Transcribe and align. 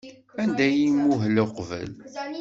Anda 0.41 0.63
ay 0.69 0.77
imuhel 0.87 1.37
uqbel? 1.43 1.91